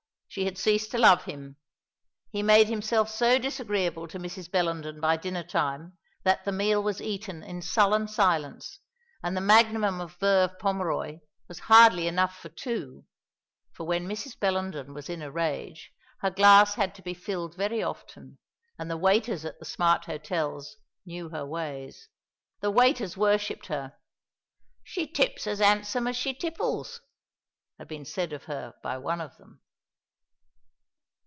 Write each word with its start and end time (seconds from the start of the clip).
She 0.33 0.45
had 0.45 0.57
ceased 0.57 0.91
to 0.91 0.97
love 0.97 1.25
him. 1.25 1.57
He 2.31 2.41
made 2.41 2.69
himself 2.69 3.09
so 3.09 3.37
disagreeable 3.37 4.07
to 4.07 4.17
Mrs. 4.17 4.49
Bellenden 4.49 5.01
by 5.01 5.17
dinner 5.17 5.43
time 5.43 5.97
that 6.23 6.45
the 6.45 6.53
meal 6.53 6.81
was 6.81 7.01
eaten 7.01 7.43
in 7.43 7.61
sullen 7.61 8.07
silence; 8.07 8.79
and 9.21 9.35
the 9.35 9.41
Magnum 9.41 9.99
of 9.99 10.15
Veuve 10.21 10.57
Pommeroy 10.57 11.19
was 11.49 11.59
hardly 11.67 12.07
enough 12.07 12.37
for 12.37 12.47
two, 12.47 13.03
for 13.73 13.85
when 13.85 14.07
Mrs. 14.07 14.39
Bellenden 14.39 14.93
was 14.93 15.09
in 15.09 15.21
a 15.21 15.29
rage 15.29 15.91
her 16.21 16.31
glass 16.31 16.75
had 16.75 16.95
to 16.95 17.01
be 17.01 17.13
filled 17.13 17.57
very 17.57 17.83
often, 17.83 18.37
and 18.79 18.89
the 18.89 18.95
waiters 18.95 19.43
at 19.43 19.59
the 19.59 19.65
smart 19.65 20.05
hotels 20.05 20.77
knew 21.05 21.27
her 21.27 21.45
ways. 21.45 22.07
The 22.61 22.71
waiters 22.71 23.17
worshipped 23.17 23.65
her. 23.67 23.97
"She 24.81 25.07
tips 25.11 25.45
as 25.45 25.59
handsome 25.59 26.07
as 26.07 26.15
she 26.15 26.33
tipples," 26.33 27.01
had 27.77 27.89
been 27.89 28.05
said 28.05 28.31
of 28.31 28.45
her 28.45 28.75
by 28.81 28.97
one 28.97 29.19
of 29.19 29.35
them. 29.35 29.59